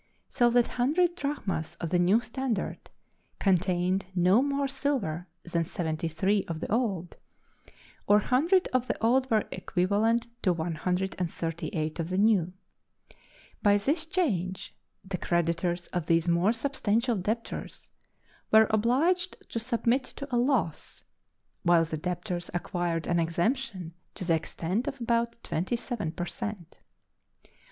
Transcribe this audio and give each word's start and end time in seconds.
so 0.29 0.49
that 0.49 0.65
100 0.69 1.13
drachmas 1.13 1.77
of 1.79 1.91
the 1.91 1.99
new 1.99 2.21
standard 2.21 2.89
contained 3.37 4.07
no 4.15 4.41
more 4.41 4.67
silver 4.67 5.27
than 5.43 5.63
73 5.63 6.43
of 6.47 6.59
the 6.59 6.71
old, 6.71 7.17
or 8.07 8.15
100 8.15 8.67
of 8.73 8.87
the 8.87 8.97
old 8.99 9.29
were 9.29 9.45
equivalent 9.51 10.25
to 10.41 10.51
138 10.53 11.99
of 11.99 12.09
the 12.09 12.17
new. 12.17 12.51
By 13.61 13.77
this 13.77 14.07
change 14.07 14.75
the 15.05 15.19
creditors 15.19 15.85
of 15.89 16.07
these 16.07 16.27
more 16.27 16.51
substantial 16.51 17.15
debtors 17.15 17.91
were 18.49 18.65
obliged 18.71 19.47
to 19.51 19.59
submit 19.59 20.03
to 20.05 20.27
a 20.33 20.37
loss, 20.37 21.03
while 21.61 21.85
the 21.85 21.95
debtors 21.97 22.49
acquired 22.55 23.05
an 23.05 23.19
exemption 23.19 23.93
to 24.15 24.25
the 24.25 24.33
extent 24.33 24.87
of 24.87 24.99
about 24.99 25.37
27 25.43 26.13
per 26.13 26.25
cent. 26.25 26.79